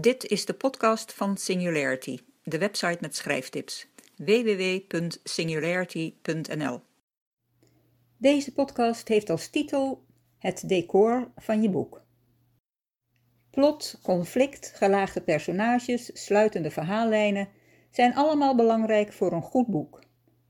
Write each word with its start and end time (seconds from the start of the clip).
Dit 0.00 0.26
is 0.26 0.44
de 0.44 0.54
podcast 0.54 1.12
van 1.12 1.36
Singularity, 1.36 2.18
de 2.42 2.58
website 2.58 2.98
met 3.00 3.16
schrijftips. 3.16 3.88
www.singularity.nl 4.16 6.80
Deze 8.16 8.52
podcast 8.52 9.08
heeft 9.08 9.30
als 9.30 9.48
titel 9.48 10.04
Het 10.38 10.68
decor 10.68 11.30
van 11.36 11.62
je 11.62 11.70
boek. 11.70 12.02
Plot, 13.50 13.98
conflict, 14.02 14.72
gelaagde 14.74 15.20
personages, 15.20 16.24
sluitende 16.24 16.70
verhaallijnen 16.70 17.48
zijn 17.90 18.14
allemaal 18.14 18.56
belangrijk 18.56 19.12
voor 19.12 19.32
een 19.32 19.42
goed 19.42 19.66
boek. 19.66 20.02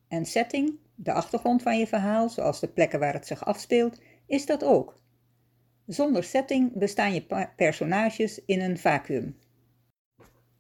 En 0.09 0.27
setting, 0.27 0.79
de 0.95 1.13
achtergrond 1.13 1.63
van 1.63 1.79
je 1.79 1.87
verhaal, 1.87 2.29
zoals 2.29 2.61
de 2.61 2.69
plekken 2.69 3.01
waar 3.01 3.15
het 3.15 3.27
zich 3.27 3.45
afspeelt, 3.45 4.01
is 4.27 4.47
dat 4.47 4.65
ook. 4.65 4.97
Zonder 5.89 6.25
setting 6.25 6.73
bestaan 6.73 7.15
je 7.15 7.49
personages 7.57 8.45
in 8.45 8.61
een 8.61 8.79
vacuüm. 8.79 9.39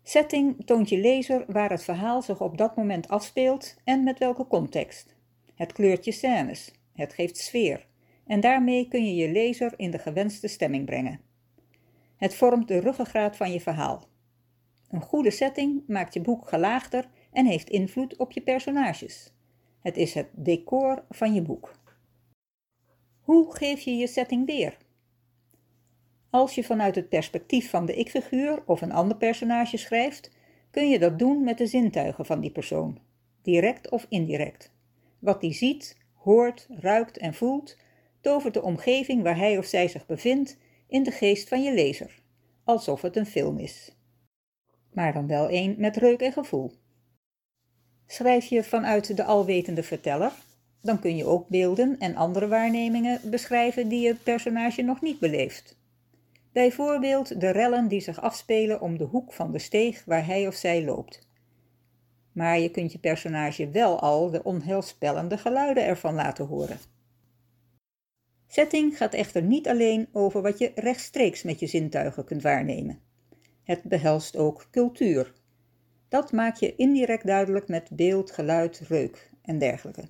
Setting 0.02 0.66
toont 0.66 0.88
je 0.88 0.98
lezer 0.98 1.44
waar 1.46 1.70
het 1.70 1.82
verhaal 1.82 2.22
zich 2.22 2.40
op 2.40 2.58
dat 2.58 2.76
moment 2.76 3.08
afspeelt 3.08 3.76
en 3.84 4.02
met 4.02 4.18
welke 4.18 4.46
context. 4.46 5.16
Het 5.54 5.72
kleurt 5.72 6.04
je 6.04 6.12
scènes, 6.12 6.72
het 6.94 7.12
geeft 7.12 7.36
sfeer 7.36 7.86
en 8.26 8.40
daarmee 8.40 8.88
kun 8.88 9.04
je 9.04 9.14
je 9.14 9.32
lezer 9.32 9.74
in 9.76 9.90
de 9.90 9.98
gewenste 9.98 10.48
stemming 10.48 10.84
brengen. 10.84 11.20
Het 12.16 12.34
vormt 12.34 12.68
de 12.68 12.78
ruggengraat 12.78 13.36
van 13.36 13.52
je 13.52 13.60
verhaal. 13.60 14.08
Een 14.90 15.02
goede 15.02 15.30
setting 15.30 15.82
maakt 15.86 16.14
je 16.14 16.20
boek 16.20 16.48
gelaagder 16.48 17.08
en 17.32 17.46
heeft 17.46 17.70
invloed 17.70 18.16
op 18.16 18.32
je 18.32 18.40
personages. 18.40 19.32
Het 19.80 19.96
is 19.96 20.14
het 20.14 20.28
decor 20.32 21.04
van 21.10 21.34
je 21.34 21.42
boek. 21.42 21.80
Hoe 23.20 23.54
geef 23.54 23.80
je 23.80 23.96
je 23.96 24.06
setting 24.06 24.46
weer? 24.46 24.86
Als 26.30 26.54
je 26.54 26.64
vanuit 26.64 26.94
het 26.94 27.08
perspectief 27.08 27.70
van 27.70 27.86
de 27.86 27.94
ik-figuur 27.94 28.62
of 28.66 28.80
een 28.80 28.92
ander 28.92 29.16
personage 29.16 29.76
schrijft, 29.76 30.30
kun 30.70 30.88
je 30.88 30.98
dat 30.98 31.18
doen 31.18 31.44
met 31.44 31.58
de 31.58 31.66
zintuigen 31.66 32.26
van 32.26 32.40
die 32.40 32.50
persoon, 32.50 32.98
direct 33.42 33.90
of 33.90 34.06
indirect. 34.08 34.72
Wat 35.18 35.40
die 35.40 35.52
ziet, 35.52 35.96
hoort, 36.14 36.66
ruikt 36.70 37.18
en 37.18 37.34
voelt, 37.34 37.76
tovert 38.20 38.54
de 38.54 38.62
omgeving 38.62 39.22
waar 39.22 39.36
hij 39.36 39.58
of 39.58 39.64
zij 39.64 39.88
zich 39.88 40.06
bevindt 40.06 40.58
in 40.88 41.02
de 41.02 41.10
geest 41.10 41.48
van 41.48 41.62
je 41.62 41.74
lezer, 41.74 42.22
alsof 42.64 43.02
het 43.02 43.16
een 43.16 43.26
film 43.26 43.58
is. 43.58 43.96
Maar 44.92 45.12
dan 45.12 45.26
wel 45.26 45.50
een 45.50 45.74
met 45.78 45.96
reuk 45.96 46.20
en 46.20 46.32
gevoel. 46.32 46.72
Schrijf 48.06 48.44
je 48.44 48.64
vanuit 48.64 49.16
de 49.16 49.24
alwetende 49.24 49.82
verteller, 49.82 50.32
dan 50.82 50.98
kun 50.98 51.16
je 51.16 51.24
ook 51.24 51.48
beelden 51.48 51.98
en 51.98 52.16
andere 52.16 52.48
waarnemingen 52.48 53.20
beschrijven 53.30 53.88
die 53.88 54.00
je 54.00 54.14
personage 54.14 54.82
nog 54.82 55.00
niet 55.00 55.18
beleeft. 55.18 55.77
Bijvoorbeeld 56.58 57.40
de 57.40 57.50
rellen 57.50 57.88
die 57.88 58.00
zich 58.00 58.20
afspelen 58.20 58.80
om 58.80 58.98
de 58.98 59.04
hoek 59.04 59.32
van 59.32 59.52
de 59.52 59.58
steeg 59.58 60.04
waar 60.04 60.26
hij 60.26 60.46
of 60.46 60.54
zij 60.54 60.84
loopt. 60.84 61.28
Maar 62.32 62.58
je 62.58 62.70
kunt 62.70 62.92
je 62.92 62.98
personage 62.98 63.70
wel 63.70 64.00
al 64.00 64.30
de 64.30 64.42
onheilspellende 64.42 65.38
geluiden 65.38 65.84
ervan 65.84 66.14
laten 66.14 66.46
horen. 66.46 66.78
Setting 68.46 68.96
gaat 68.96 69.14
echter 69.14 69.42
niet 69.42 69.68
alleen 69.68 70.08
over 70.12 70.42
wat 70.42 70.58
je 70.58 70.72
rechtstreeks 70.74 71.42
met 71.42 71.60
je 71.60 71.66
zintuigen 71.66 72.24
kunt 72.24 72.42
waarnemen. 72.42 73.00
Het 73.62 73.82
behelst 73.82 74.36
ook 74.36 74.68
cultuur. 74.70 75.32
Dat 76.08 76.32
maak 76.32 76.56
je 76.56 76.76
indirect 76.76 77.26
duidelijk 77.26 77.68
met 77.68 77.88
beeld, 77.92 78.30
geluid, 78.30 78.82
reuk 78.88 79.30
en 79.42 79.58
dergelijke. 79.58 80.08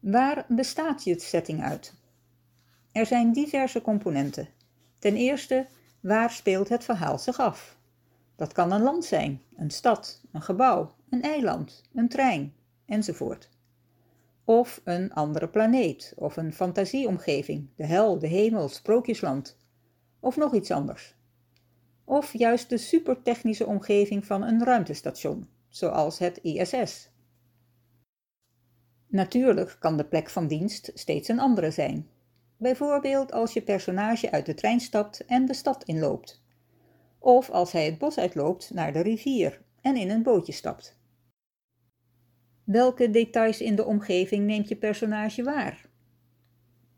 Waar 0.00 0.46
bestaat 0.48 1.04
je 1.04 1.20
setting 1.20 1.62
uit? 1.62 2.02
Er 2.94 3.06
zijn 3.06 3.32
diverse 3.32 3.82
componenten. 3.82 4.48
Ten 4.98 5.16
eerste, 5.16 5.66
waar 6.00 6.30
speelt 6.30 6.68
het 6.68 6.84
verhaal 6.84 7.18
zich 7.18 7.38
af? 7.38 7.78
Dat 8.36 8.52
kan 8.52 8.72
een 8.72 8.82
land 8.82 9.04
zijn, 9.04 9.42
een 9.56 9.70
stad, 9.70 10.22
een 10.32 10.42
gebouw, 10.42 10.94
een 11.10 11.22
eiland, 11.22 11.82
een 11.94 12.08
trein, 12.08 12.54
enzovoort. 12.86 13.50
Of 14.44 14.80
een 14.84 15.12
andere 15.12 15.48
planeet, 15.48 16.12
of 16.16 16.36
een 16.36 16.52
fantasieomgeving, 16.52 17.68
de 17.76 17.86
hel, 17.86 18.18
de 18.18 18.26
hemel, 18.26 18.68
sprookjesland, 18.68 19.58
of 20.20 20.36
nog 20.36 20.54
iets 20.54 20.70
anders. 20.70 21.14
Of 22.04 22.32
juist 22.32 22.68
de 22.68 22.78
supertechnische 22.78 23.66
omgeving 23.66 24.26
van 24.26 24.42
een 24.42 24.64
ruimtestation, 24.64 25.48
zoals 25.68 26.18
het 26.18 26.38
ISS. 26.42 27.10
Natuurlijk 29.06 29.76
kan 29.80 29.96
de 29.96 30.04
plek 30.04 30.30
van 30.30 30.46
dienst 30.46 30.90
steeds 30.94 31.28
een 31.28 31.40
andere 31.40 31.70
zijn, 31.70 32.08
bijvoorbeeld 32.56 33.32
als 33.32 33.52
je 33.52 33.62
personage 33.62 34.30
uit 34.30 34.46
de 34.46 34.54
trein 34.54 34.80
stapt 34.80 35.24
en 35.24 35.46
de 35.46 35.54
stad 35.54 35.84
inloopt. 35.84 36.42
Of 37.18 37.50
als 37.50 37.72
hij 37.72 37.84
het 37.84 37.98
bos 37.98 38.18
uitloopt 38.18 38.70
naar 38.74 38.92
de 38.92 39.00
rivier 39.00 39.62
en 39.80 39.96
in 39.96 40.10
een 40.10 40.22
bootje 40.22 40.52
stapt. 40.52 40.98
Welke 42.64 43.10
details 43.10 43.60
in 43.60 43.76
de 43.76 43.84
omgeving 43.84 44.46
neemt 44.46 44.68
je 44.68 44.76
personage 44.76 45.42
waar? 45.42 45.88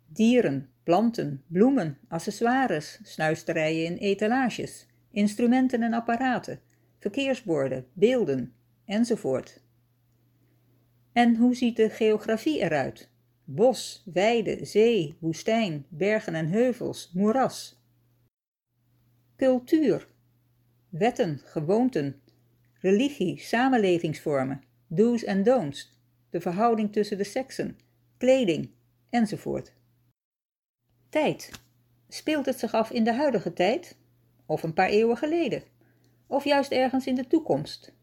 Dieren, 0.06 0.70
planten, 0.82 1.42
bloemen, 1.46 1.98
accessoires, 2.08 3.00
snuisterijen 3.02 3.84
in 3.84 3.96
etalages, 3.96 4.86
instrumenten 5.10 5.82
en 5.82 5.92
apparaten, 5.92 6.60
verkeersborden, 6.98 7.86
beelden, 7.92 8.54
enzovoort. 8.84 9.62
En 11.12 11.36
hoe 11.36 11.54
ziet 11.54 11.76
de 11.76 11.90
geografie 11.90 12.58
eruit? 12.58 13.10
Bos, 13.48 14.02
weide, 14.12 14.64
zee, 14.64 15.16
woestijn, 15.18 15.86
bergen 15.88 16.34
en 16.34 16.48
heuvels, 16.48 17.10
moeras. 17.14 17.80
Cultuur, 19.36 20.08
wetten, 20.88 21.40
gewoonten, 21.44 22.20
religie, 22.80 23.38
samenlevingsvormen, 23.38 24.62
do's 24.86 25.24
en 25.24 25.42
don'ts, 25.42 25.92
de 26.30 26.40
verhouding 26.40 26.92
tussen 26.92 27.18
de 27.18 27.24
seksen, 27.24 27.78
kleding, 28.16 28.70
enzovoort. 29.10 29.72
Tijd. 31.08 31.50
Speelt 32.08 32.46
het 32.46 32.58
zich 32.58 32.74
af 32.74 32.90
in 32.90 33.04
de 33.04 33.12
huidige 33.12 33.52
tijd? 33.52 33.96
Of 34.46 34.62
een 34.62 34.74
paar 34.74 34.88
eeuwen 34.88 35.16
geleden? 35.16 35.62
Of 36.26 36.44
juist 36.44 36.70
ergens 36.70 37.06
in 37.06 37.14
de 37.14 37.26
toekomst? 37.26 37.94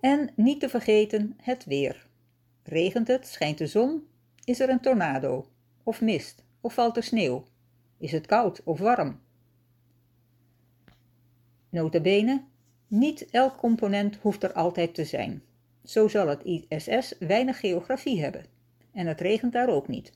En 0.00 0.32
niet 0.36 0.60
te 0.60 0.68
vergeten 0.68 1.36
het 1.36 1.64
weer. 1.64 2.06
Regent 2.64 3.08
het, 3.08 3.26
schijnt 3.26 3.58
de 3.58 3.66
zon, 3.66 4.08
is 4.44 4.60
er 4.60 4.68
een 4.68 4.80
tornado, 4.80 5.48
of 5.82 6.00
mist, 6.00 6.44
of 6.60 6.74
valt 6.74 6.96
er 6.96 7.02
sneeuw, 7.02 7.44
is 7.98 8.12
het 8.12 8.26
koud 8.26 8.62
of 8.62 8.78
warm. 8.78 9.20
Notabene, 11.68 12.44
niet 12.86 13.30
elk 13.30 13.56
component 13.56 14.16
hoeft 14.16 14.42
er 14.42 14.52
altijd 14.52 14.94
te 14.94 15.04
zijn. 15.04 15.42
Zo 15.84 16.08
zal 16.08 16.28
het 16.28 16.42
ISS 16.44 17.14
weinig 17.18 17.60
geografie 17.60 18.22
hebben, 18.22 18.44
en 18.92 19.06
het 19.06 19.20
regent 19.20 19.52
daar 19.52 19.68
ook 19.68 19.88
niet. 19.88 20.12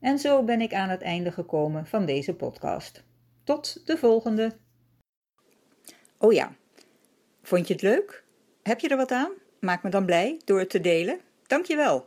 En 0.00 0.18
zo 0.18 0.42
ben 0.42 0.60
ik 0.60 0.74
aan 0.74 0.88
het 0.88 1.02
einde 1.02 1.32
gekomen 1.32 1.86
van 1.86 2.06
deze 2.06 2.34
podcast. 2.34 3.04
Tot 3.44 3.86
de 3.86 3.96
volgende. 3.96 4.56
Oh 6.18 6.32
ja, 6.32 6.54
vond 7.42 7.66
je 7.66 7.72
het 7.72 7.82
leuk? 7.82 8.24
Heb 8.62 8.80
je 8.80 8.88
er 8.88 8.96
wat 8.96 9.10
aan? 9.10 9.32
Maak 9.64 9.82
me 9.82 9.90
dan 9.90 10.04
blij 10.04 10.40
door 10.44 10.58
het 10.58 10.70
te 10.70 10.80
delen. 10.80 11.20
Dankjewel. 11.46 12.06